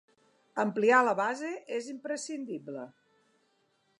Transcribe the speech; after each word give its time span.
Ampliar 0.63 1.01
la 1.07 1.13
base 1.19 1.51
és 1.79 1.91
imprescindible. 1.93 2.89